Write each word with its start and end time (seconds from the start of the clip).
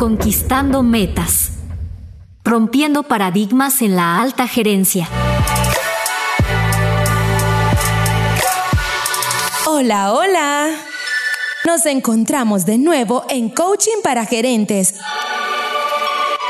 Conquistando 0.00 0.82
metas. 0.82 1.50
Rompiendo 2.42 3.02
paradigmas 3.02 3.82
en 3.82 3.96
la 3.96 4.18
alta 4.18 4.48
gerencia. 4.48 5.06
Hola, 9.66 10.14
hola. 10.14 10.70
Nos 11.66 11.84
encontramos 11.84 12.64
de 12.64 12.78
nuevo 12.78 13.26
en 13.28 13.50
Coaching 13.50 14.00
para 14.02 14.24
Gerentes. 14.24 14.94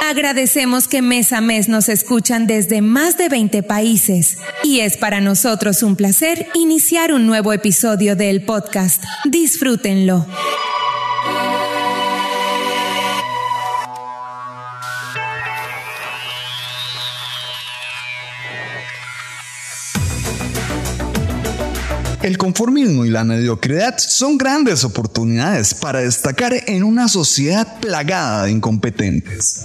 Agradecemos 0.09 0.87
que 0.87 1.03
mes 1.03 1.33
a 1.33 1.41
mes 1.41 1.69
nos 1.69 1.89
escuchan 1.89 2.47
desde 2.47 2.83
más 2.83 3.19
de 3.19 3.29
20 3.29 3.65
países 3.65 4.39
y 4.63 4.79
es 4.79 4.97
para 4.97 5.21
nosotros 5.21 5.83
un 5.83 5.97
placer 5.97 6.47
iniciar 6.55 7.13
un 7.13 7.27
nuevo 7.27 7.53
episodio 7.53 8.15
del 8.15 8.45
podcast. 8.45 9.03
Disfrútenlo. 9.25 10.25
El 22.23 22.37
conformismo 22.37 23.07
y 23.07 23.11
la 23.11 23.25
mediocridad 23.25 23.97
son 23.97 24.37
grandes 24.37 24.85
oportunidades 24.85 25.73
para 25.73 26.01
destacar 26.01 26.53
en 26.67 26.83
una 26.83 27.09
sociedad 27.09 27.81
plagada 27.81 28.45
de 28.45 28.51
incompetentes. 28.51 29.63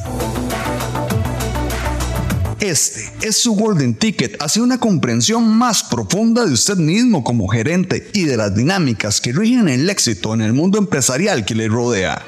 Este 2.62 3.12
es 3.22 3.38
su 3.38 3.56
golden 3.56 3.94
ticket 3.94 4.42
hacia 4.42 4.64
una 4.64 4.80
comprensión 4.80 5.46
más 5.50 5.84
profunda 5.84 6.46
de 6.46 6.54
usted 6.54 6.78
mismo 6.78 7.26
como 7.26 7.50
gerente 7.50 8.10
y 8.14 8.24
de 8.24 8.38
las 8.38 8.56
dinámicas 8.56 9.20
que 9.20 9.34
rigen 9.34 9.68
el 9.68 9.90
éxito 9.90 10.34
en 10.34 10.42
el 10.42 10.54
mundo 10.54 10.78
empresarial 10.78 11.44
que 11.44 11.56
le 11.56 11.68
rodea. 11.68 12.24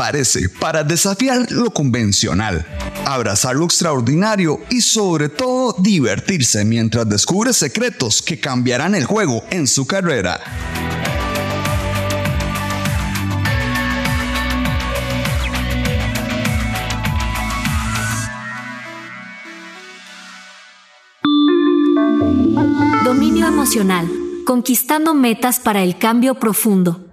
Prepárese 0.00 0.48
para 0.48 0.82
desafiar 0.82 1.52
lo 1.52 1.70
convencional 1.70 2.64
abrazar 3.04 3.54
lo 3.54 3.66
extraordinario 3.66 4.58
y 4.70 4.80
sobre 4.80 5.28
todo 5.28 5.74
divertirse 5.78 6.64
mientras 6.64 7.06
descubre 7.06 7.52
secretos 7.52 8.22
que 8.22 8.40
cambiarán 8.40 8.94
el 8.94 9.04
juego 9.04 9.44
en 9.50 9.66
su 9.66 9.86
carrera. 9.86 10.40
Dominio 23.04 23.48
emocional. 23.48 24.08
Conquistando 24.46 25.12
metas 25.12 25.60
para 25.60 25.82
el 25.82 25.98
cambio 25.98 26.36
profundo. 26.36 27.09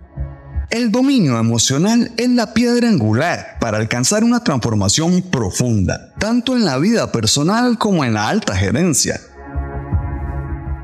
El 0.78 0.92
dominio 0.92 1.40
emocional 1.40 2.12
es 2.18 2.30
la 2.30 2.54
piedra 2.54 2.88
angular 2.88 3.58
para 3.60 3.80
alcanzar 3.80 4.24
una 4.24 4.44
transformación 4.44 5.24
profunda, 5.24 6.14
tanto 6.20 6.56
en 6.56 6.66
la 6.66 6.78
vida 6.78 7.12
personal 7.12 7.80
como 7.80 8.06
en 8.06 8.14
la 8.14 8.30
alta 8.30 8.56
gerencia. 8.56 9.20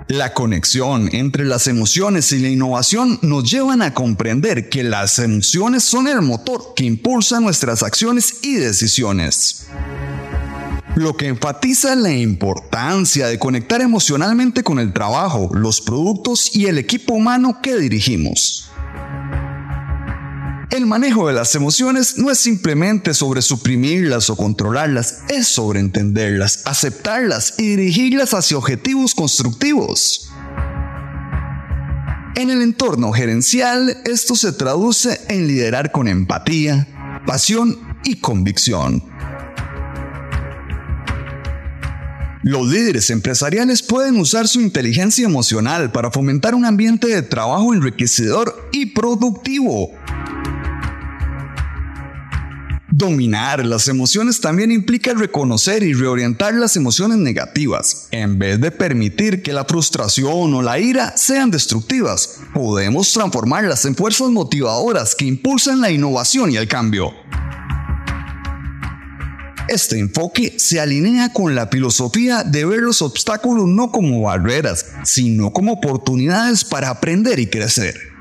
La 0.07 0.33
conexión 0.33 1.09
entre 1.13 1.45
las 1.45 1.67
emociones 1.67 2.31
y 2.31 2.39
la 2.39 2.49
innovación 2.49 3.19
nos 3.21 3.47
llevan 3.51 3.83
a 3.83 3.93
comprender 3.93 4.67
que 4.67 4.83
las 4.83 5.19
emociones 5.19 5.83
son 5.83 6.07
el 6.07 6.23
motor 6.23 6.73
que 6.75 6.85
impulsa 6.85 7.39
nuestras 7.39 7.83
acciones 7.83 8.37
y 8.41 8.55
decisiones. 8.55 9.67
Lo 10.95 11.15
que 11.15 11.27
enfatiza 11.27 11.93
la 11.95 12.13
importancia 12.13 13.27
de 13.27 13.37
conectar 13.37 13.81
emocionalmente 13.81 14.63
con 14.63 14.79
el 14.79 14.91
trabajo, 14.91 15.51
los 15.53 15.81
productos 15.81 16.55
y 16.55 16.65
el 16.65 16.79
equipo 16.79 17.13
humano 17.13 17.59
que 17.61 17.77
dirigimos. 17.77 18.71
El 20.73 20.87
manejo 20.87 21.27
de 21.27 21.33
las 21.33 21.53
emociones 21.53 22.17
no 22.17 22.31
es 22.31 22.39
simplemente 22.39 23.13
sobre 23.13 23.43
suprimirlas 23.43 24.31
o 24.31 24.35
controlarlas, 24.35 25.19
es 25.29 25.47
sobre 25.47 25.79
entenderlas, 25.79 26.63
aceptarlas 26.65 27.53
y 27.59 27.75
dirigirlas 27.75 28.33
hacia 28.33 28.57
objetivos 28.57 29.13
constructivos. 29.13 30.31
En 32.33 32.49
el 32.49 32.63
entorno 32.63 33.11
gerencial, 33.11 34.01
esto 34.05 34.35
se 34.35 34.51
traduce 34.51 35.21
en 35.29 35.45
liderar 35.45 35.91
con 35.91 36.07
empatía, 36.07 37.21
pasión 37.27 37.77
y 38.03 38.15
convicción. 38.15 39.03
Los 42.41 42.67
líderes 42.67 43.11
empresariales 43.11 43.83
pueden 43.83 44.19
usar 44.19 44.47
su 44.47 44.59
inteligencia 44.59 45.25
emocional 45.25 45.91
para 45.91 46.09
fomentar 46.09 46.55
un 46.55 46.65
ambiente 46.65 47.05
de 47.05 47.21
trabajo 47.21 47.75
enriquecedor 47.75 48.69
y 48.71 48.87
productivo 48.87 49.91
Dominar 53.03 53.65
las 53.65 53.89
emociones 53.89 54.39
también 54.39 54.71
implica 54.71 55.13
reconocer 55.13 55.83
y 55.83 55.93
reorientar 55.93 56.53
las 56.53 56.77
emociones 56.77 57.17
negativas. 57.17 58.07
En 58.11 58.39
vez 58.39 58.61
de 58.61 58.71
permitir 58.71 59.43
que 59.43 59.51
la 59.51 59.65
frustración 59.65 60.53
o 60.53 60.61
la 60.61 60.79
ira 60.79 61.17
sean 61.17 61.51
destructivas, 61.51 62.39
podemos 62.53 63.11
transformarlas 63.11 63.83
en 63.83 63.97
fuerzas 63.97 64.29
motivadoras 64.29 65.15
que 65.15 65.25
impulsan 65.25 65.81
la 65.81 65.91
innovación 65.91 66.51
y 66.51 66.55
el 66.55 66.69
cambio. 66.69 67.11
Este 69.67 69.99
enfoque 69.99 70.55
se 70.57 70.79
alinea 70.79 71.33
con 71.33 71.55
la 71.55 71.67
filosofía 71.67 72.45
de 72.45 72.63
ver 72.63 72.79
los 72.79 73.01
obstáculos 73.01 73.67
no 73.67 73.91
como 73.91 74.21
barreras, 74.21 74.85
sino 75.03 75.51
como 75.51 75.73
oportunidades 75.73 76.63
para 76.63 76.89
aprender 76.89 77.37
y 77.39 77.47
crecer. 77.47 78.12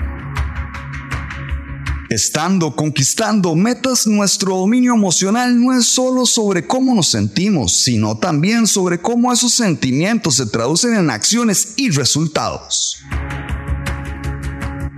Estando 2.13 2.77
conquistando 2.77 3.55
metas, 3.55 4.07
nuestro 4.07 4.59
dominio 4.59 4.93
emocional 4.93 5.59
no 5.59 5.73
es 5.73 5.87
solo 5.87 6.27
sobre 6.27 6.67
cómo 6.67 6.95
nos 6.95 7.09
sentimos, 7.09 7.75
sino 7.75 8.19
también 8.19 8.67
sobre 8.67 9.01
cómo 9.01 9.33
esos 9.33 9.55
sentimientos 9.55 10.35
se 10.35 10.45
traducen 10.45 10.95
en 10.95 11.09
acciones 11.09 11.73
y 11.77 11.89
resultados. 11.89 12.99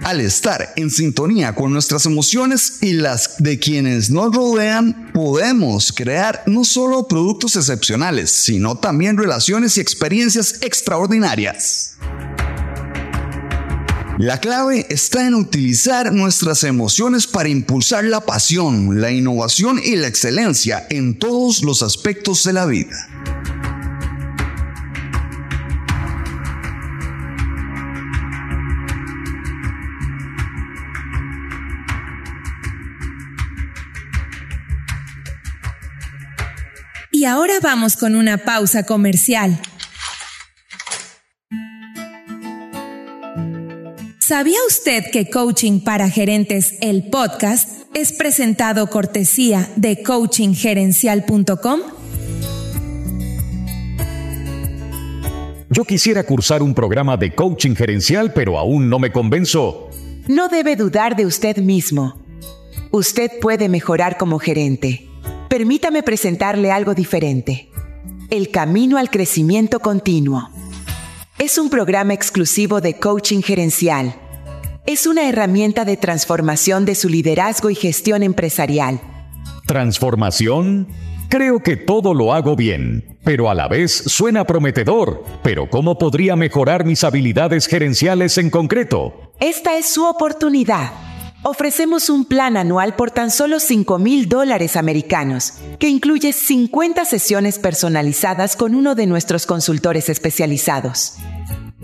Al 0.03 0.21
estar 0.21 0.73
en 0.75 0.91
sintonía 0.91 1.55
con 1.55 1.73
nuestras 1.73 2.05
emociones 2.05 2.79
y 2.83 2.95
las 2.95 3.37
de 3.39 3.61
quienes 3.61 4.11
nos 4.11 4.35
rodean, 4.35 5.13
podemos 5.15 5.93
crear 5.93 6.43
no 6.47 6.65
solo 6.65 7.07
productos 7.07 7.55
excepcionales, 7.55 8.31
sino 8.31 8.77
también 8.77 9.17
relaciones 9.17 9.79
y 9.79 9.81
experiencias 9.81 10.57
extraordinarias. 10.63 11.94
La 14.19 14.39
clave 14.39 14.87
está 14.91 15.27
en 15.27 15.35
utilizar 15.35 16.13
nuestras 16.13 16.63
emociones 16.63 17.27
para 17.27 17.49
impulsar 17.49 18.05
la 18.05 18.21
pasión, 18.21 19.01
la 19.01 19.11
innovación 19.11 19.81
y 19.83 19.97
la 19.97 20.07
excelencia 20.07 20.87
en 20.89 21.19
todos 21.19 21.65
los 21.65 21.83
aspectos 21.83 22.45
de 22.45 22.53
la 22.53 22.65
vida. 22.65 22.95
Y 37.11 37.25
ahora 37.25 37.55
vamos 37.61 37.97
con 37.97 38.15
una 38.15 38.39
pausa 38.39 38.85
comercial. 38.85 39.61
¿Sabía 44.27 44.57
usted 44.67 45.11
que 45.13 45.29
Coaching 45.29 45.81
para 45.81 46.09
Gerentes, 46.09 46.79
el 46.81 47.11
podcast, 47.11 47.69
es 47.93 48.15
presentado 48.15 48.87
cortesía 48.87 49.69
de 49.77 50.03
coachinggerencial.com? 50.03 51.81
Yo 55.69 55.85
quisiera 55.85 56.23
cursar 56.23 56.63
un 56.63 56.73
programa 56.73 57.19
de 57.19 57.35
coaching 57.35 57.75
gerencial, 57.75 58.33
pero 58.33 58.59
aún 58.59 58.89
no 58.89 58.99
me 58.99 59.13
convenzo. 59.13 59.91
No 60.27 60.49
debe 60.49 60.77
dudar 60.77 61.17
de 61.17 61.27
usted 61.27 61.59
mismo. 61.59 62.19
Usted 62.93 63.31
puede 63.43 63.69
mejorar 63.69 64.17
como 64.17 64.39
gerente. 64.39 65.07
Permítame 65.51 66.03
presentarle 66.03 66.73
algo 66.73 66.95
diferente. 66.95 67.69
El 68.31 68.49
camino 68.51 68.97
al 68.97 69.11
crecimiento 69.11 69.81
continuo. 69.81 70.49
Es 71.39 71.59
un 71.59 71.69
programa 71.69 72.15
exclusivo 72.15 72.81
de 72.81 72.95
coaching 73.01 73.43
gerencial. 73.43 74.15
Es 74.87 75.05
una 75.05 75.29
herramienta 75.29 75.85
de 75.85 75.97
transformación 75.97 76.85
de 76.85 76.95
su 76.95 77.09
liderazgo 77.09 77.71
y 77.71 77.75
gestión 77.75 78.23
empresarial. 78.23 79.01
¿Transformación? 79.67 80.87
Creo 81.29 81.61
que 81.61 81.77
todo 81.77 82.15
lo 82.15 82.33
hago 82.33 82.55
bien, 82.55 83.19
pero 83.25 83.51
a 83.51 83.55
la 83.55 83.67
vez 83.67 83.93
suena 83.93 84.45
prometedor. 84.45 85.25
Pero 85.43 85.69
¿cómo 85.69 85.99
podría 85.99 86.37
mejorar 86.37 86.85
mis 86.85 87.03
habilidades 87.03 87.67
gerenciales 87.67 88.39
en 88.39 88.49
concreto? 88.49 89.33
Esta 89.41 89.77
es 89.77 89.93
su 89.93 90.05
oportunidad. 90.05 90.93
Ofrecemos 91.47 92.09
un 92.09 92.25
plan 92.25 92.57
anual 92.57 92.97
por 92.97 93.11
tan 93.11 93.31
solo 93.31 93.61
5 93.61 93.99
mil 93.99 94.31
dólares 94.31 94.77
americanos, 94.77 95.53
que 95.79 95.91
incluye 95.91 96.33
50 96.33 97.05
sesiones 97.05 97.59
personalizadas 97.59 98.57
con 98.57 98.75
uno 98.75 98.95
de 98.95 99.07
nuestros 99.07 99.45
consultores 99.45 100.09
especializados. 100.09 101.19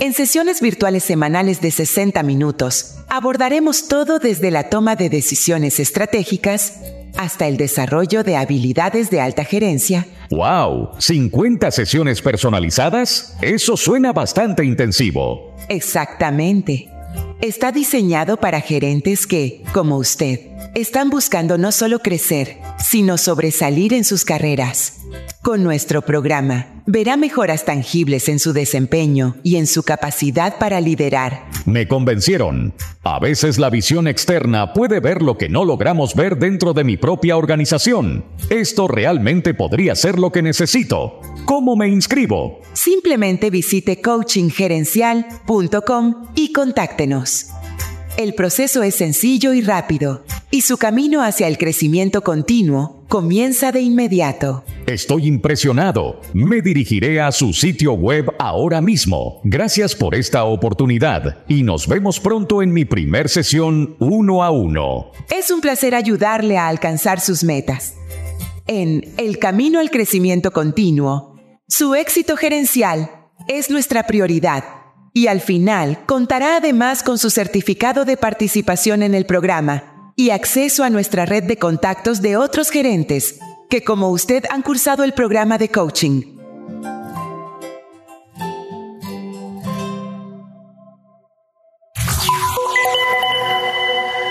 En 0.00 0.14
sesiones 0.14 0.62
virtuales 0.62 1.05
semanales 1.05 1.61
de 1.61 1.70
60 1.70 2.23
minutos, 2.23 2.94
abordaremos 3.11 3.87
todo 3.87 4.19
desde 4.19 4.50
la 4.50 4.70
toma 4.70 4.97
de 4.97 5.11
decisiones 5.11 5.79
estratégicas 5.79 6.81
hasta 7.19 7.47
el 7.47 7.58
desarrollo 7.58 8.25
de 8.25 8.35
habilidades 8.37 9.11
de 9.11 9.20
alta 9.20 9.44
gerencia. 9.44 10.06
¡Wow! 10.31 10.93
¿50 10.97 11.70
sesiones 11.70 12.23
personalizadas? 12.23 13.37
Eso 13.43 13.76
suena 13.76 14.14
bastante 14.14 14.64
intensivo. 14.64 15.55
Exactamente. 15.69 16.88
Está 17.43 17.70
diseñado 17.70 18.38
para 18.38 18.62
gerentes 18.62 19.26
que, 19.26 19.62
como 19.75 19.99
usted, 19.99 20.50
están 20.74 21.10
buscando 21.10 21.58
no 21.58 21.72
solo 21.72 21.98
crecer, 22.00 22.58
sino 22.78 23.18
sobresalir 23.18 23.92
en 23.92 24.04
sus 24.04 24.24
carreras. 24.24 25.00
Con 25.42 25.62
nuestro 25.64 26.02
programa, 26.02 26.82
verá 26.86 27.16
mejoras 27.16 27.64
tangibles 27.64 28.28
en 28.28 28.38
su 28.38 28.52
desempeño 28.52 29.34
y 29.42 29.56
en 29.56 29.66
su 29.66 29.82
capacidad 29.82 30.58
para 30.58 30.80
liderar. 30.80 31.48
Me 31.64 31.88
convencieron. 31.88 32.72
A 33.02 33.18
veces 33.18 33.58
la 33.58 33.70
visión 33.70 34.06
externa 34.06 34.74
puede 34.74 35.00
ver 35.00 35.22
lo 35.22 35.38
que 35.38 35.48
no 35.48 35.64
logramos 35.64 36.14
ver 36.14 36.38
dentro 36.38 36.74
de 36.74 36.84
mi 36.84 36.98
propia 36.98 37.36
organización. 37.36 38.24
Esto 38.50 38.86
realmente 38.86 39.54
podría 39.54 39.94
ser 39.94 40.18
lo 40.18 40.30
que 40.30 40.42
necesito. 40.42 41.20
¿Cómo 41.46 41.76
me 41.76 41.88
inscribo? 41.88 42.60
Simplemente 42.74 43.48
visite 43.50 44.02
coachinggerencial.com 44.02 46.26
y 46.34 46.52
contáctenos. 46.52 47.46
El 48.16 48.34
proceso 48.34 48.82
es 48.82 48.96
sencillo 48.96 49.54
y 49.54 49.62
rápido, 49.62 50.24
y 50.50 50.62
su 50.62 50.76
camino 50.76 51.22
hacia 51.22 51.46
el 51.46 51.56
crecimiento 51.56 52.22
continuo 52.22 53.04
comienza 53.08 53.72
de 53.72 53.80
inmediato. 53.80 54.64
Estoy 54.86 55.26
impresionado. 55.26 56.20
Me 56.34 56.60
dirigiré 56.60 57.20
a 57.20 57.32
su 57.32 57.52
sitio 57.52 57.92
web 57.92 58.30
ahora 58.38 58.80
mismo. 58.80 59.40
Gracias 59.44 59.94
por 59.94 60.14
esta 60.14 60.44
oportunidad 60.44 61.44
y 61.48 61.62
nos 61.62 61.86
vemos 61.86 62.20
pronto 62.20 62.62
en 62.62 62.72
mi 62.72 62.84
primer 62.84 63.28
sesión 63.28 63.96
uno 64.00 64.42
a 64.42 64.50
uno. 64.50 65.12
Es 65.30 65.50
un 65.50 65.60
placer 65.60 65.94
ayudarle 65.94 66.58
a 66.58 66.68
alcanzar 66.68 67.20
sus 67.20 67.42
metas. 67.42 67.94
En 68.66 69.12
El 69.16 69.38
Camino 69.38 69.80
al 69.80 69.90
Crecimiento 69.90 70.50
Continuo, 70.50 71.38
su 71.68 71.94
éxito 71.94 72.36
gerencial 72.36 73.10
es 73.48 73.70
nuestra 73.70 74.06
prioridad 74.06 74.80
y 75.12 75.26
al 75.26 75.40
final 75.40 76.04
contará 76.06 76.56
además 76.56 77.02
con 77.02 77.18
su 77.18 77.30
certificado 77.30 78.04
de 78.04 78.16
participación 78.16 79.02
en 79.02 79.14
el 79.14 79.26
programa 79.26 80.12
y 80.16 80.30
acceso 80.30 80.84
a 80.84 80.90
nuestra 80.90 81.26
red 81.26 81.44
de 81.44 81.56
contactos 81.56 82.22
de 82.22 82.36
otros 82.36 82.70
gerentes 82.70 83.38
que 83.70 83.82
como 83.84 84.10
usted 84.10 84.44
han 84.50 84.62
cursado 84.62 85.04
el 85.04 85.12
programa 85.12 85.56
de 85.56 85.70
coaching. 85.70 86.40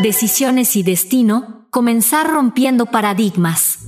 Decisiones 0.01 0.77
y 0.77 0.83
destino, 0.83 1.67
comenzar 1.71 2.29
rompiendo 2.29 2.85
paradigmas. 2.85 3.78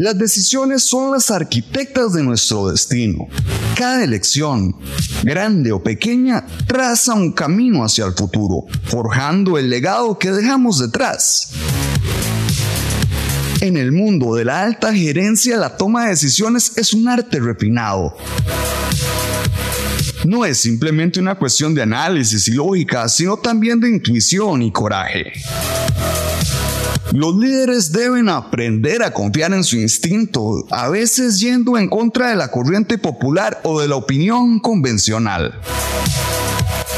Las 0.00 0.16
decisiones 0.16 0.82
son 0.82 1.12
las 1.12 1.30
arquitectas 1.30 2.14
de 2.14 2.22
nuestro 2.22 2.70
destino. 2.70 3.28
Cada 3.76 4.02
elección, 4.02 4.74
grande 5.22 5.72
o 5.72 5.82
pequeña, 5.82 6.46
traza 6.66 7.12
un 7.12 7.32
camino 7.32 7.84
hacia 7.84 8.06
el 8.06 8.14
futuro, 8.14 8.64
forjando 8.84 9.58
el 9.58 9.68
legado 9.68 10.18
que 10.18 10.30
dejamos 10.30 10.78
detrás. 10.78 11.52
En 13.60 13.76
el 13.76 13.92
mundo 13.92 14.34
de 14.36 14.46
la 14.46 14.62
alta 14.62 14.94
gerencia, 14.94 15.58
la 15.58 15.76
toma 15.76 16.04
de 16.04 16.10
decisiones 16.12 16.78
es 16.78 16.94
un 16.94 17.06
arte 17.06 17.38
refinado. 17.38 18.16
No 20.24 20.46
es 20.46 20.56
simplemente 20.56 21.20
una 21.20 21.34
cuestión 21.34 21.74
de 21.74 21.82
análisis 21.82 22.48
y 22.48 22.52
lógica, 22.52 23.06
sino 23.10 23.36
también 23.36 23.78
de 23.78 23.90
intuición 23.90 24.62
y 24.62 24.72
coraje. 24.72 25.30
Los 27.12 27.34
líderes 27.34 27.90
deben 27.90 28.28
aprender 28.28 29.02
a 29.02 29.12
confiar 29.12 29.52
en 29.52 29.64
su 29.64 29.76
instinto, 29.76 30.64
a 30.70 30.88
veces 30.88 31.40
yendo 31.40 31.76
en 31.76 31.88
contra 31.88 32.30
de 32.30 32.36
la 32.36 32.52
corriente 32.52 32.98
popular 32.98 33.60
o 33.64 33.80
de 33.80 33.88
la 33.88 33.96
opinión 33.96 34.60
convencional. 34.60 35.60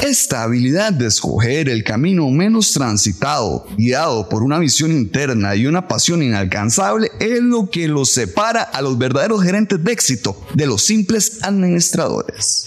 Esta 0.03 0.43
habilidad 0.43 0.93
de 0.93 1.07
escoger 1.07 1.71
el 1.71 1.83
camino 1.83 2.29
menos 2.29 2.73
transitado, 2.73 3.65
guiado 3.79 4.29
por 4.29 4.43
una 4.43 4.59
visión 4.59 4.93
interna 4.93 5.57
y 5.57 5.67
una 5.67 5.89
pasión 5.89 6.23
inalcanzable, 6.23 7.11
es 7.19 7.41
lo 7.41 7.71
que 7.71 7.89
los 7.89 8.11
separa 8.11 8.63
a 8.63 8.83
los 8.83 8.99
verdaderos 8.99 9.43
gerentes 9.43 9.83
de 9.83 9.93
éxito 9.93 10.37
de 10.53 10.67
los 10.67 10.83
simples 10.85 11.39
administradores. 11.43 12.67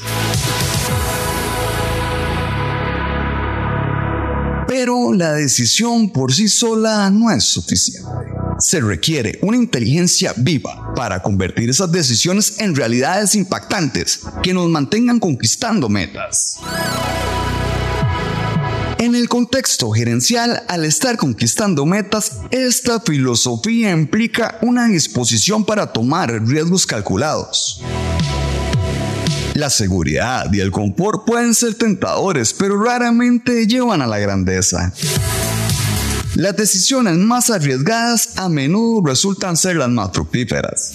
Pero 4.86 5.14
la 5.14 5.34
decisión 5.34 6.12
por 6.12 6.32
sí 6.32 6.48
sola 6.48 7.10
no 7.10 7.32
es 7.32 7.44
suficiente. 7.44 8.08
Se 8.60 8.80
requiere 8.80 9.40
una 9.42 9.58
inteligencia 9.58 10.32
viva 10.38 10.94
para 10.94 11.24
convertir 11.24 11.72
esas 11.72 11.92
decisiones 11.92 12.60
en 12.60 12.76
realidades 12.76 13.34
impactantes 13.34 14.20
que 14.44 14.54
nos 14.54 14.70
mantengan 14.70 15.20
conquistando 15.20 15.90
metas. 15.90 16.60
En 19.00 19.16
el 19.16 19.28
contexto 19.28 19.90
gerencial, 19.90 20.62
al 20.68 20.86
estar 20.86 21.18
conquistando 21.18 21.88
metas, 21.88 22.34
esta 22.52 23.00
filosofía 23.00 23.90
implica 23.90 24.60
una 24.62 24.86
disposición 24.86 25.66
para 25.66 25.92
tomar 25.94 26.32
riesgos 26.46 26.86
calculados. 26.86 27.82
La 29.56 29.70
seguridad 29.70 30.52
y 30.52 30.60
el 30.60 30.70
confort 30.70 31.24
pueden 31.26 31.56
ser 31.56 31.76
tentadores, 31.76 32.54
pero 32.54 32.78
raramente 32.84 33.66
llevan 33.66 34.02
a 34.02 34.08
la 34.08 34.20
grandeza. 34.20 34.92
Las 36.36 36.58
decisiones 36.58 37.16
más 37.16 37.50
arriesgadas 37.50 38.38
a 38.38 38.50
menudo 38.50 39.02
resultan 39.06 39.56
ser 39.56 39.78
las 39.78 39.88
más 39.88 40.12
fructíferas. 40.12 40.92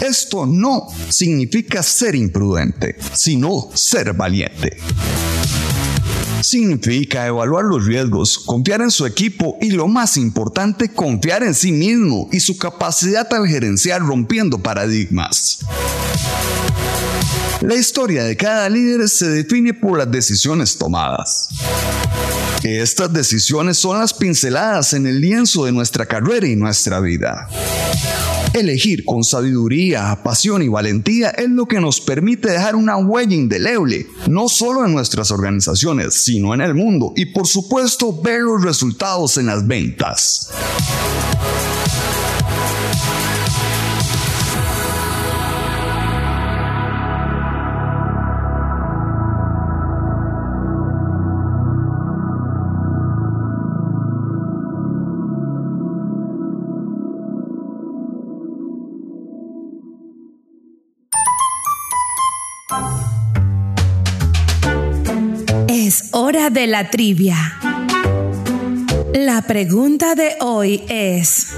Esto 0.00 0.46
no 0.46 0.86
significa 1.08 1.82
ser 1.82 2.14
imprudente, 2.14 2.96
sino 3.14 3.68
ser 3.74 4.12
valiente. 4.12 4.76
Significa 6.42 7.26
evaluar 7.26 7.64
los 7.64 7.84
riesgos, 7.84 8.38
confiar 8.38 8.80
en 8.80 8.92
su 8.92 9.06
equipo 9.06 9.58
y 9.60 9.72
lo 9.72 9.88
más 9.88 10.16
importante, 10.16 10.90
confiar 10.90 11.42
en 11.42 11.54
sí 11.54 11.72
mismo 11.72 12.28
y 12.30 12.38
su 12.38 12.56
capacidad 12.56 13.26
al 13.34 13.48
gerenciar 13.48 14.02
rompiendo 14.02 14.58
paradigmas. 14.58 15.58
La 17.60 17.74
historia 17.74 18.24
de 18.24 18.38
cada 18.38 18.70
líder 18.70 19.06
se 19.06 19.28
define 19.28 19.74
por 19.74 19.98
las 19.98 20.10
decisiones 20.10 20.78
tomadas. 20.78 21.48
Estas 22.62 23.12
decisiones 23.12 23.76
son 23.76 23.98
las 23.98 24.14
pinceladas 24.14 24.94
en 24.94 25.06
el 25.06 25.20
lienzo 25.20 25.66
de 25.66 25.72
nuestra 25.72 26.06
carrera 26.06 26.46
y 26.46 26.56
nuestra 26.56 27.00
vida. 27.00 27.48
Elegir 28.54 29.04
con 29.04 29.24
sabiduría, 29.24 30.18
pasión 30.24 30.62
y 30.62 30.68
valentía 30.68 31.30
es 31.30 31.50
lo 31.50 31.66
que 31.66 31.80
nos 31.80 32.00
permite 32.00 32.50
dejar 32.50 32.76
una 32.76 32.96
huella 32.96 33.34
indeleble, 33.34 34.06
no 34.26 34.48
solo 34.48 34.86
en 34.86 34.94
nuestras 34.94 35.30
organizaciones, 35.30 36.14
sino 36.14 36.54
en 36.54 36.62
el 36.62 36.74
mundo 36.74 37.12
y 37.14 37.26
por 37.26 37.46
supuesto 37.46 38.22
ver 38.22 38.40
los 38.40 38.62
resultados 38.62 39.36
en 39.36 39.46
las 39.46 39.66
ventas. 39.66 40.50
Es 65.90 66.04
hora 66.12 66.50
de 66.50 66.68
la 66.68 66.88
trivia. 66.88 67.58
La 69.12 69.42
pregunta 69.42 70.14
de 70.14 70.36
hoy 70.38 70.84
es... 70.88 71.48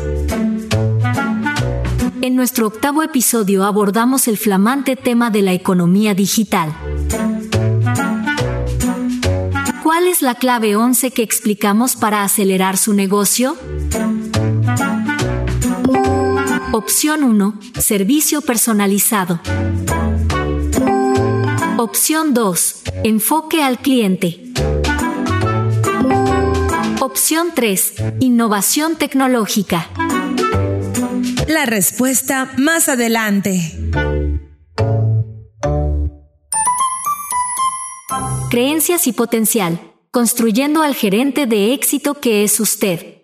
En 2.22 2.34
nuestro 2.34 2.68
octavo 2.68 3.02
episodio 3.02 3.62
abordamos 3.62 4.28
el 4.28 4.38
flamante 4.38 4.96
tema 4.96 5.28
de 5.28 5.42
la 5.42 5.52
economía 5.52 6.14
digital. 6.14 6.74
¿Cuál 9.82 10.06
es 10.06 10.22
la 10.22 10.36
clave 10.36 10.76
11 10.76 11.10
que 11.10 11.22
explicamos 11.22 11.94
para 11.94 12.24
acelerar 12.24 12.78
su 12.78 12.94
negocio? 12.94 13.58
Opción 16.72 17.22
1. 17.22 17.60
Servicio 17.78 18.40
personalizado. 18.40 19.40
Opción 21.76 22.32
2. 22.32 22.81
Enfoque 23.04 23.64
al 23.64 23.80
cliente. 23.80 24.52
Opción 27.00 27.48
3. 27.52 27.94
Innovación 28.20 28.96
tecnológica. 28.96 29.90
La 31.48 31.66
respuesta 31.66 32.52
más 32.58 32.88
adelante. 32.88 33.76
Creencias 38.50 39.08
y 39.08 39.12
potencial. 39.12 39.80
Construyendo 40.12 40.82
al 40.82 40.94
gerente 40.94 41.46
de 41.46 41.74
éxito 41.74 42.20
que 42.20 42.44
es 42.44 42.60
usted. 42.60 43.22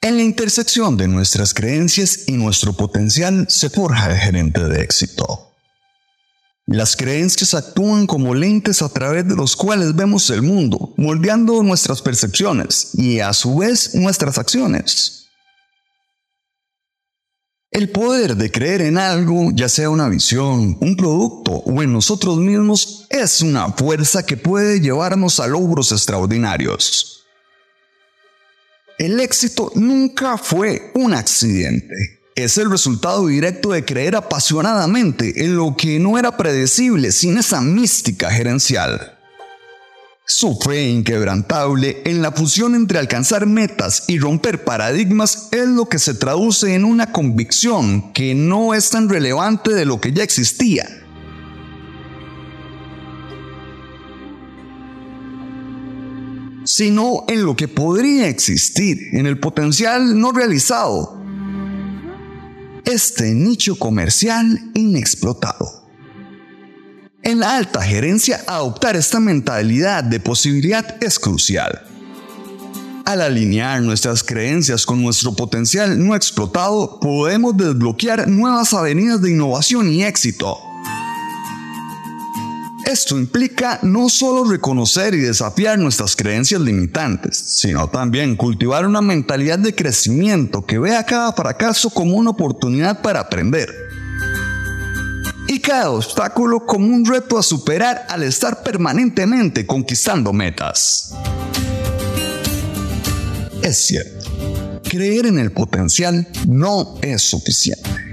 En 0.00 0.16
la 0.16 0.22
intersección 0.22 0.96
de 0.96 1.08
nuestras 1.08 1.54
creencias 1.54 2.28
y 2.28 2.32
nuestro 2.32 2.72
potencial 2.72 3.46
se 3.48 3.68
forja 3.68 4.12
el 4.12 4.18
gerente 4.18 4.62
de 4.62 4.80
éxito. 4.80 5.51
Las 6.72 6.96
creencias 6.96 7.52
actúan 7.52 8.06
como 8.06 8.34
lentes 8.34 8.80
a 8.80 8.88
través 8.88 9.28
de 9.28 9.36
los 9.36 9.56
cuales 9.56 9.94
vemos 9.94 10.30
el 10.30 10.40
mundo, 10.40 10.94
moldeando 10.96 11.62
nuestras 11.62 12.00
percepciones 12.00 12.94
y 12.94 13.20
a 13.20 13.34
su 13.34 13.58
vez 13.58 13.94
nuestras 13.94 14.38
acciones. 14.38 15.26
El 17.70 17.90
poder 17.90 18.36
de 18.36 18.50
creer 18.50 18.80
en 18.80 18.96
algo, 18.96 19.50
ya 19.52 19.68
sea 19.68 19.90
una 19.90 20.08
visión, 20.08 20.78
un 20.80 20.96
producto 20.96 21.52
o 21.52 21.82
en 21.82 21.92
nosotros 21.92 22.38
mismos, 22.38 23.06
es 23.10 23.42
una 23.42 23.70
fuerza 23.72 24.24
que 24.24 24.38
puede 24.38 24.80
llevarnos 24.80 25.40
a 25.40 25.48
logros 25.48 25.92
extraordinarios. 25.92 27.24
El 28.98 29.20
éxito 29.20 29.72
nunca 29.74 30.38
fue 30.38 30.90
un 30.94 31.12
accidente 31.12 32.21
es 32.34 32.58
el 32.58 32.70
resultado 32.70 33.26
directo 33.26 33.70
de 33.70 33.84
creer 33.84 34.16
apasionadamente 34.16 35.44
en 35.44 35.56
lo 35.56 35.76
que 35.76 35.98
no 35.98 36.18
era 36.18 36.36
predecible 36.36 37.12
sin 37.12 37.36
esa 37.36 37.60
mística 37.60 38.30
gerencial. 38.30 39.18
Su 40.24 40.58
fe 40.58 40.88
inquebrantable 40.88 42.02
en 42.04 42.22
la 42.22 42.32
fusión 42.32 42.74
entre 42.74 42.98
alcanzar 42.98 43.46
metas 43.46 44.04
y 44.06 44.18
romper 44.18 44.64
paradigmas 44.64 45.48
es 45.50 45.66
lo 45.66 45.88
que 45.88 45.98
se 45.98 46.14
traduce 46.14 46.74
en 46.74 46.84
una 46.84 47.12
convicción 47.12 48.12
que 48.12 48.34
no 48.34 48.72
es 48.72 48.90
tan 48.90 49.08
relevante 49.08 49.74
de 49.74 49.84
lo 49.84 50.00
que 50.00 50.12
ya 50.12 50.22
existía. 50.22 50.88
sino 56.64 57.24
en 57.28 57.44
lo 57.44 57.56
que 57.56 57.66
podría 57.66 58.28
existir, 58.28 59.08
en 59.12 59.26
el 59.26 59.38
potencial 59.38 60.18
no 60.18 60.32
realizado, 60.32 61.21
este 62.92 63.32
nicho 63.32 63.76
comercial 63.76 64.70
inexplotado. 64.74 65.82
En 67.22 67.40
la 67.40 67.56
alta 67.56 67.80
gerencia, 67.80 68.44
adoptar 68.46 68.96
esta 68.96 69.18
mentalidad 69.18 70.04
de 70.04 70.20
posibilidad 70.20 71.02
es 71.02 71.18
crucial. 71.18 71.86
Al 73.06 73.22
alinear 73.22 73.80
nuestras 73.80 74.22
creencias 74.22 74.84
con 74.84 75.02
nuestro 75.02 75.34
potencial 75.34 76.06
no 76.06 76.14
explotado, 76.14 77.00
podemos 77.00 77.56
desbloquear 77.56 78.28
nuevas 78.28 78.74
avenidas 78.74 79.22
de 79.22 79.30
innovación 79.30 79.90
y 79.90 80.04
éxito. 80.04 80.58
Esto 82.92 83.16
implica 83.16 83.78
no 83.80 84.10
solo 84.10 84.44
reconocer 84.44 85.14
y 85.14 85.20
desafiar 85.20 85.78
nuestras 85.78 86.14
creencias 86.14 86.60
limitantes, 86.60 87.38
sino 87.38 87.88
también 87.88 88.36
cultivar 88.36 88.84
una 88.84 89.00
mentalidad 89.00 89.58
de 89.58 89.74
crecimiento 89.74 90.66
que 90.66 90.78
vea 90.78 91.06
cada 91.06 91.32
fracaso 91.32 91.88
como 91.88 92.16
una 92.16 92.28
oportunidad 92.28 93.00
para 93.00 93.20
aprender. 93.20 93.72
Y 95.48 95.58
cada 95.60 95.90
obstáculo 95.90 96.66
como 96.66 96.94
un 96.94 97.06
reto 97.06 97.38
a 97.38 97.42
superar 97.42 98.04
al 98.10 98.24
estar 98.24 98.62
permanentemente 98.62 99.66
conquistando 99.66 100.34
metas. 100.34 101.14
Es 103.62 103.78
cierto, 103.78 104.28
creer 104.82 105.24
en 105.24 105.38
el 105.38 105.50
potencial 105.50 106.28
no 106.46 106.98
es 107.00 107.22
suficiente 107.22 108.11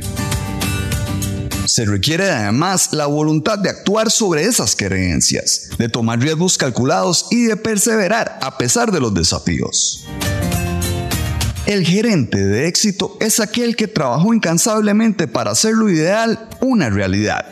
se 1.80 1.86
requiere 1.86 2.30
además 2.30 2.90
la 2.92 3.06
voluntad 3.06 3.58
de 3.58 3.70
actuar 3.70 4.12
sobre 4.12 4.44
esas 4.44 4.76
creencias, 4.76 5.70
de 5.78 5.88
tomar 5.88 6.20
riesgos 6.20 6.58
calculados 6.58 7.28
y 7.32 7.46
de 7.46 7.56
perseverar 7.56 8.38
a 8.42 8.58
pesar 8.58 8.92
de 8.92 9.00
los 9.00 9.14
desafíos. 9.14 10.04
El 11.66 11.86
gerente 11.86 12.38
de 12.38 12.68
éxito 12.68 13.16
es 13.22 13.40
aquel 13.40 13.78
que 13.78 13.88
trabajó 13.88 14.34
incansablemente 14.34 15.30
para 15.30 15.52
hacer 15.52 15.74
lo 15.74 15.90
ideal 15.90 16.50
una 16.60 16.90
realidad, 16.90 17.46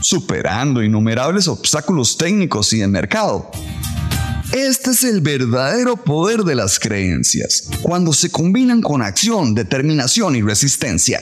superando 0.00 0.82
innumerables 0.82 1.48
obstáculos 1.48 2.16
técnicos 2.16 2.72
y 2.72 2.78
de 2.78 2.88
mercado. 2.88 3.50
Este 4.52 4.92
es 4.92 5.04
el 5.04 5.20
verdadero 5.20 5.98
poder 5.98 6.44
de 6.44 6.54
las 6.54 6.80
creencias, 6.80 7.68
cuando 7.82 8.14
se 8.14 8.30
combinan 8.30 8.80
con 8.80 9.02
acción, 9.02 9.54
determinación 9.54 10.34
y 10.34 10.40
resistencia. 10.40 11.20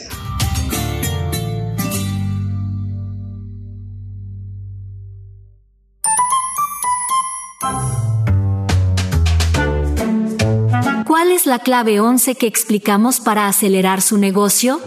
La 11.49 11.59
clave 11.61 11.99
11 11.99 12.35
que 12.35 12.47
explicamos 12.47 13.21
para 13.21 13.49
acelerar 13.49 14.03
su 14.03 14.19
negocio? 14.19 14.81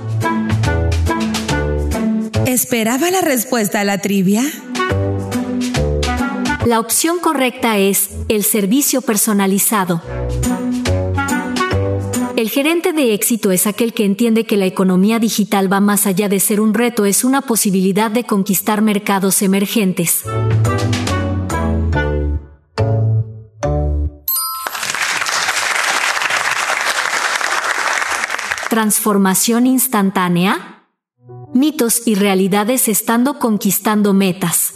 ¿Esperaba 2.45 3.09
la 3.09 3.21
respuesta 3.21 3.81
a 3.81 3.83
la 3.83 3.97
trivia? 3.97 4.43
La 6.65 6.79
opción 6.79 7.19
correcta 7.19 7.79
es 7.79 8.11
el 8.29 8.43
servicio 8.43 9.01
personalizado. 9.01 10.01
El 12.35 12.49
gerente 12.49 12.93
de 12.93 13.13
éxito 13.13 13.51
es 13.51 13.65
aquel 13.65 13.93
que 13.93 14.05
entiende 14.05 14.45
que 14.45 14.57
la 14.57 14.67
economía 14.67 15.17
digital 15.17 15.71
va 15.71 15.79
más 15.79 16.05
allá 16.05 16.29
de 16.29 16.39
ser 16.39 16.61
un 16.61 16.73
reto, 16.73 17.05
es 17.05 17.23
una 17.23 17.41
posibilidad 17.41 18.11
de 18.11 18.23
conquistar 18.23 18.81
mercados 18.81 19.41
emergentes. 19.41 20.23
Transformación 28.71 29.67
instantánea. 29.67 30.85
Mitos 31.53 32.03
y 32.05 32.15
realidades 32.15 32.87
estando 32.87 33.37
conquistando 33.37 34.13
metas. 34.13 34.75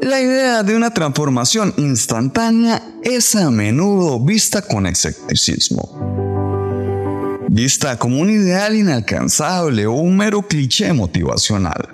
La 0.00 0.20
idea 0.20 0.64
de 0.64 0.74
una 0.74 0.92
transformación 0.92 1.72
instantánea 1.76 2.82
es 3.04 3.36
a 3.36 3.48
menudo 3.52 4.18
vista 4.18 4.62
con 4.62 4.88
escepticismo. 4.88 7.46
Vista 7.48 7.96
como 7.96 8.18
un 8.18 8.30
ideal 8.30 8.74
inalcanzable 8.74 9.86
o 9.86 9.92
un 9.92 10.16
mero 10.16 10.42
cliché 10.42 10.92
motivacional. 10.92 11.90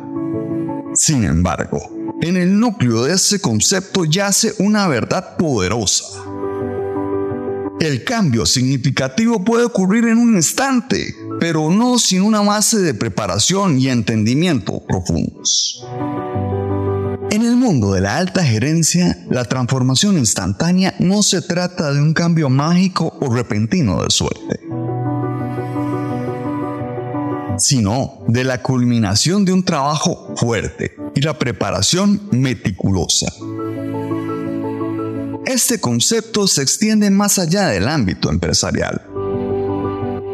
Sin 0.95 1.25
embargo, 1.25 2.15
en 2.23 2.39
el 2.39 2.59
núcleo 2.59 3.05
de 3.05 3.17
ese 3.17 3.39
concepto 3.39 4.07
yace 4.07 4.55
una 4.61 4.89
verdad 4.89 5.37
poderosa 5.37 6.28
el 7.81 8.05
cambio 8.05 8.45
significativo 8.45 9.45
puede 9.45 9.65
ocurrir 9.65 10.05
en 10.05 10.19
un 10.19 10.35
instante, 10.35 11.15
pero 11.39 11.71
no 11.71 11.99
sin 11.99 12.23
una 12.23 12.41
base 12.41 12.79
de 12.79 12.95
preparación 12.95 13.79
y 13.79 13.89
entendimiento 13.89 14.83
profundos. 14.87 15.85
En 17.31 17.43
el 17.45 17.57
mundo 17.57 17.93
de 17.93 18.01
la 18.01 18.17
alta 18.17 18.43
gerencia, 18.43 19.17
la 19.31 19.45
transformación 19.45 20.19
instantánea 20.19 20.95
no 20.99 21.23
se 21.23 21.43
trata 21.43 21.93
de 21.93 22.01
un 22.01 22.15
cambio 22.15 22.49
mágico 22.49 23.17
o 23.21 23.33
repentino 23.33 24.03
de 24.03 24.11
suerte, 24.11 24.61
sino 27.59 28.25
de 28.29 28.45
la 28.45 28.63
culminación 28.63 29.45
de 29.45 29.53
un 29.53 29.63
trabajo 29.63 30.35
fuerte 30.37 30.97
y 31.15 31.21
la 31.21 31.39
preparación 31.39 32.29
meticulosa. 32.33 33.27
Este 35.49 35.81
concepto 35.81 36.47
se 36.47 36.61
extiende 36.61 37.11
más 37.11 37.39
allá 37.39 37.69
del 37.69 37.89
ámbito 37.89 38.29
empresarial. 38.29 39.03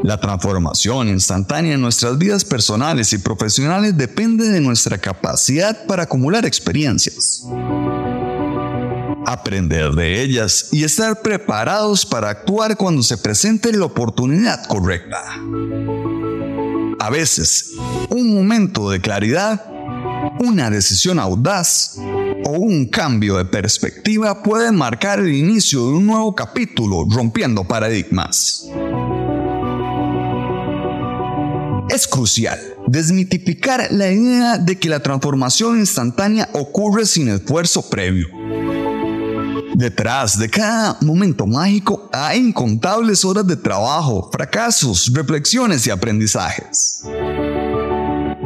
La 0.03 0.19
transformación 0.21 1.09
instantánea 1.09 1.75
en 1.75 1.81
nuestras 1.81 2.19
vidas 2.19 2.45
personales 2.45 3.13
y 3.13 3.19
profesionales 3.19 3.97
depende 3.97 4.49
de 4.49 4.61
nuestra 4.61 4.99
capacidad 4.99 5.87
para 5.87 6.03
acumular 6.03 6.45
experiencias, 6.45 7.45
aprender 9.25 9.93
de 9.93 10.21
ellas 10.21 10.71
y 10.73 10.83
estar 10.83 11.23
preparados 11.23 12.05
para 12.05 12.31
actuar 12.31 12.77
cuando 12.77 13.05
se 13.05 13.17
presente 13.17 13.73
la 13.73 13.85
oportunidad 13.85 14.67
correcta. 14.67 15.23
A 16.99 17.09
veces, 17.11 17.71
un 18.11 18.35
momento 18.35 18.91
de 18.91 19.01
claridad, 19.01 19.65
una 20.41 20.71
decisión 20.71 21.21
audaz 21.21 21.95
un 22.59 22.87
cambio 22.87 23.37
de 23.37 23.45
perspectiva 23.45 24.43
puede 24.43 24.73
marcar 24.73 25.21
el 25.21 25.35
inicio 25.35 25.87
de 25.87 25.95
un 25.95 26.07
nuevo 26.07 26.35
capítulo 26.35 27.05
rompiendo 27.11 27.65
paradigmas. 27.65 28.67
Es 31.91 32.07
crucial 32.07 32.59
desmitificar 32.87 33.89
la 33.91 34.11
idea 34.11 34.59
de 34.59 34.79
que 34.79 34.89
la 34.89 35.01
transformación 35.01 35.79
instantánea 35.79 36.49
ocurre 36.53 37.07
sin 37.07 37.29
esfuerzo 37.29 37.89
previo. 37.89 38.29
Detrás 39.75 40.39
de 40.39 40.49
cada 40.49 40.97
momento 41.01 41.47
mágico 41.47 42.09
hay 42.13 42.39
incontables 42.39 43.25
horas 43.25 43.47
de 43.47 43.57
trabajo, 43.57 44.31
fracasos, 44.33 45.11
reflexiones 45.13 45.87
y 45.87 45.91
aprendizajes. 45.91 47.03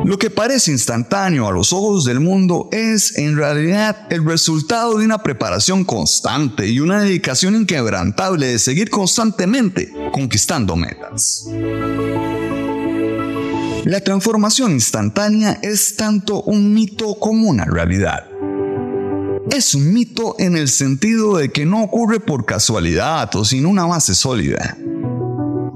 Lo 0.04 0.18
que 0.18 0.30
parece 0.30 0.70
instantáneo 0.70 1.46
a 1.46 1.52
los 1.52 1.72
ojos 1.72 2.04
del 2.04 2.20
mundo 2.20 2.68
es 2.72 3.16
en 3.18 3.36
realidad 3.36 4.06
el 4.10 4.24
resultado 4.24 4.98
de 4.98 5.04
una 5.04 5.22
preparación 5.22 5.84
constante 5.84 6.66
y 6.66 6.80
una 6.80 7.02
dedicación 7.02 7.56
inquebrantable 7.56 8.46
de 8.46 8.58
seguir 8.58 8.90
constantemente 8.90 9.92
conquistando 10.12 10.76
metas. 10.76 11.46
La 13.84 14.00
transformación 14.00 14.72
instantánea 14.72 15.58
es 15.62 15.96
tanto 15.96 16.42
un 16.42 16.72
mito 16.72 17.18
como 17.18 17.48
una 17.48 17.64
realidad. 17.64 18.28
Es 19.50 19.74
un 19.74 19.92
mito 19.92 20.36
en 20.38 20.56
el 20.56 20.68
sentido 20.68 21.38
de 21.38 21.50
que 21.50 21.64
no 21.64 21.82
ocurre 21.82 22.20
por 22.20 22.44
casualidad 22.44 23.34
o 23.34 23.44
sin 23.44 23.64
una 23.66 23.86
base 23.86 24.14
sólida. 24.14 24.76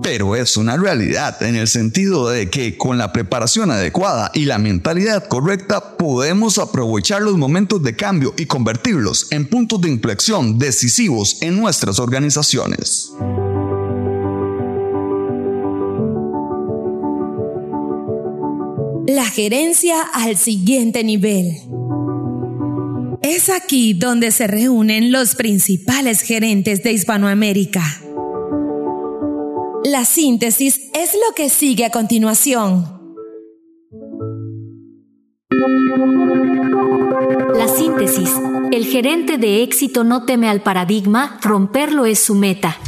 Pero 0.02 0.35
es 0.35 0.56
una 0.56 0.76
realidad 0.76 1.40
en 1.42 1.54
el 1.54 1.68
sentido 1.68 2.28
de 2.28 2.50
que 2.50 2.76
con 2.76 2.99
la 2.99 3.12
preparación 3.12 3.71
adecuada 3.71 4.32
y 4.35 4.47
la 4.47 4.59
mentalidad 4.59 5.28
correcta 5.28 5.97
podemos 5.97 6.59
aprovechar 6.59 7.23
los 7.23 7.37
momentos 7.37 7.82
de 7.82 7.94
cambio 7.94 8.35
y 8.37 8.47
convertirlos 8.47 9.30
en 9.30 9.47
puntos 9.47 9.80
de 9.80 9.90
inflexión 9.90 10.59
decisivos 10.59 11.40
en 11.40 11.61
nuestras 11.61 12.00
organizaciones. 12.00 13.12
La 19.06 19.26
gerencia 19.26 20.00
al 20.14 20.37
siguiente 20.37 21.04
nivel. 21.04 21.59
Es 23.23 23.50
aquí 23.50 23.94
donde 23.94 24.32
se 24.32 24.49
reúnen 24.49 25.12
los 25.12 25.37
principales 25.37 26.23
gerentes 26.23 26.82
de 26.82 26.92
Hispanoamérica. 26.92 27.82
La 29.93 30.07
síntesis 30.07 30.89
es 30.95 31.13
lo 31.13 31.35
que 31.37 31.51
sigue 31.51 31.85
a 31.85 31.91
continuación. 31.91 33.15
La 37.55 37.69
síntesis. 37.69 38.31
El 38.71 38.87
gerente 38.87 39.37
de 39.37 39.63
éxito 39.63 40.03
no 40.03 40.25
teme 40.25 40.49
al 40.49 40.63
paradigma, 40.63 41.39
romperlo 41.43 42.07
es 42.07 42.21
su 42.21 42.35
meta. 42.35 42.79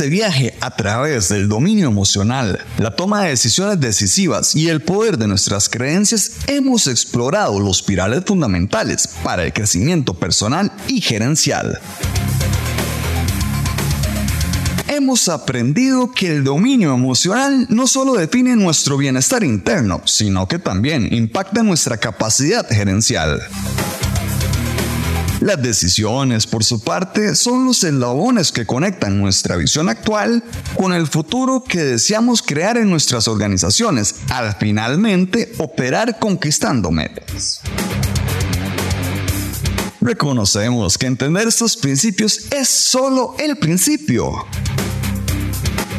Este 0.00 0.08
viaje 0.08 0.54
a 0.62 0.70
través 0.70 1.28
del 1.28 1.46
dominio 1.46 1.86
emocional, 1.86 2.58
la 2.78 2.96
toma 2.96 3.24
de 3.24 3.28
decisiones 3.28 3.80
decisivas 3.80 4.56
y 4.56 4.70
el 4.70 4.80
poder 4.80 5.18
de 5.18 5.26
nuestras 5.26 5.68
creencias, 5.68 6.36
hemos 6.46 6.86
explorado 6.86 7.60
los 7.60 7.82
pirales 7.82 8.22
fundamentales 8.24 9.06
para 9.22 9.44
el 9.44 9.52
crecimiento 9.52 10.14
personal 10.14 10.72
y 10.88 11.02
gerencial. 11.02 11.78
Hemos 14.88 15.28
aprendido 15.28 16.12
que 16.12 16.28
el 16.28 16.44
dominio 16.44 16.94
emocional 16.94 17.66
no 17.68 17.86
solo 17.86 18.14
define 18.14 18.56
nuestro 18.56 18.96
bienestar 18.96 19.44
interno, 19.44 20.00
sino 20.06 20.48
que 20.48 20.58
también 20.58 21.12
impacta 21.12 21.62
nuestra 21.62 21.98
capacidad 21.98 22.66
gerencial. 22.70 23.42
Las 25.40 25.62
decisiones, 25.62 26.46
por 26.46 26.64
su 26.64 26.82
parte, 26.82 27.34
son 27.34 27.64
los 27.64 27.82
eslabones 27.82 28.52
que 28.52 28.66
conectan 28.66 29.18
nuestra 29.18 29.56
visión 29.56 29.88
actual 29.88 30.44
con 30.76 30.92
el 30.92 31.06
futuro 31.06 31.64
que 31.66 31.82
deseamos 31.82 32.42
crear 32.42 32.76
en 32.76 32.90
nuestras 32.90 33.26
organizaciones, 33.26 34.16
al 34.28 34.54
finalmente 34.56 35.52
operar 35.56 36.18
conquistando 36.18 36.90
metas. 36.90 37.62
Reconocemos 40.02 40.98
que 40.98 41.06
entender 41.06 41.48
estos 41.48 41.76
principios 41.78 42.52
es 42.52 42.68
solo 42.68 43.34
el 43.38 43.56
principio. 43.56 44.46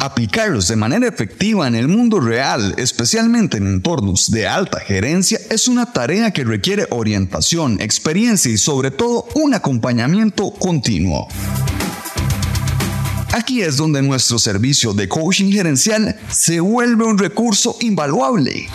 Aplicarlos 0.02 0.66
de 0.66 0.74
manera 0.74 1.06
efectiva 1.06 1.68
en 1.68 1.76
el 1.76 1.86
mundo 1.86 2.18
real, 2.18 2.74
especialmente 2.76 3.58
en 3.58 3.68
entornos 3.68 4.32
de 4.32 4.48
alta 4.48 4.80
gerencia, 4.80 5.38
es 5.48 5.68
una 5.68 5.92
tarea 5.92 6.32
que 6.32 6.42
requiere 6.42 6.88
orientación, 6.90 7.80
experiencia 7.80 8.50
y 8.50 8.58
sobre 8.58 8.90
todo 8.90 9.28
un 9.36 9.54
acompañamiento 9.54 10.50
continuo. 10.54 11.28
Aquí 13.32 13.62
es 13.62 13.76
donde 13.76 14.02
nuestro 14.02 14.40
servicio 14.40 14.92
de 14.92 15.08
coaching 15.08 15.52
gerencial 15.52 16.16
se 16.28 16.58
vuelve 16.58 17.04
un 17.04 17.16
recurso 17.16 17.76
invaluable. 17.80 18.66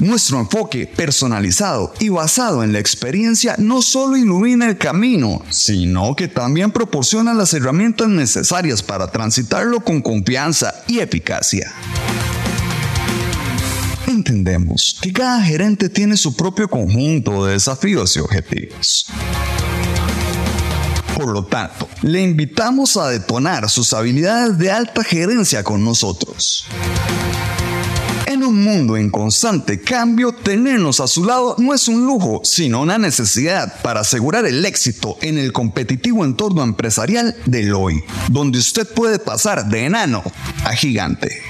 Nuestro 0.00 0.40
enfoque 0.40 0.86
personalizado 0.86 1.92
y 2.00 2.08
basado 2.08 2.64
en 2.64 2.72
la 2.72 2.78
experiencia 2.78 3.56
no 3.58 3.82
solo 3.82 4.16
ilumina 4.16 4.66
el 4.66 4.78
camino, 4.78 5.42
sino 5.50 6.16
que 6.16 6.26
también 6.26 6.70
proporciona 6.70 7.34
las 7.34 7.52
herramientas 7.52 8.08
necesarias 8.08 8.82
para 8.82 9.12
transitarlo 9.12 9.80
con 9.80 10.00
confianza 10.00 10.74
y 10.88 11.00
eficacia. 11.00 11.70
Entendemos 14.06 14.96
que 15.02 15.12
cada 15.12 15.42
gerente 15.42 15.90
tiene 15.90 16.16
su 16.16 16.34
propio 16.34 16.66
conjunto 16.66 17.44
de 17.44 17.52
desafíos 17.52 18.16
y 18.16 18.20
objetivos. 18.20 19.06
Por 21.14 21.28
lo 21.28 21.44
tanto, 21.44 21.86
le 22.00 22.22
invitamos 22.22 22.96
a 22.96 23.10
detonar 23.10 23.68
sus 23.68 23.92
habilidades 23.92 24.56
de 24.56 24.70
alta 24.70 25.04
gerencia 25.04 25.62
con 25.62 25.84
nosotros. 25.84 26.64
En 28.30 28.44
un 28.44 28.62
mundo 28.62 28.96
en 28.96 29.10
constante 29.10 29.80
cambio, 29.80 30.30
tenernos 30.30 31.00
a 31.00 31.08
su 31.08 31.24
lado 31.24 31.56
no 31.58 31.74
es 31.74 31.88
un 31.88 32.06
lujo, 32.06 32.42
sino 32.44 32.80
una 32.80 32.96
necesidad 32.96 33.82
para 33.82 34.02
asegurar 34.02 34.46
el 34.46 34.64
éxito 34.64 35.16
en 35.20 35.36
el 35.36 35.52
competitivo 35.52 36.24
entorno 36.24 36.62
empresarial 36.62 37.34
del 37.46 37.74
hoy, 37.74 38.04
donde 38.28 38.60
usted 38.60 38.86
puede 38.86 39.18
pasar 39.18 39.68
de 39.68 39.86
enano 39.86 40.22
a 40.62 40.76
gigante. 40.76 41.42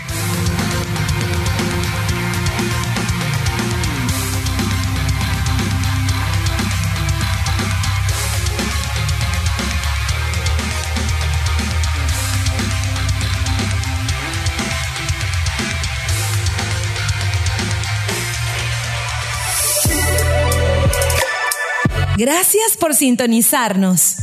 Gracias 22.21 22.77
por 22.77 22.95
sintonizarnos. 22.95 24.17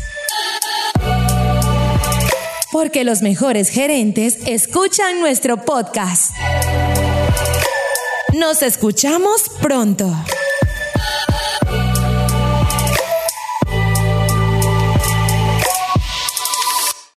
Porque 2.71 3.03
los 3.03 3.23
mejores 3.23 3.69
gerentes 3.69 4.37
escuchan 4.45 5.19
nuestro 5.19 5.65
podcast. 5.65 6.31
Nos 8.33 8.61
escuchamos 8.61 9.49
pronto. 9.63 10.15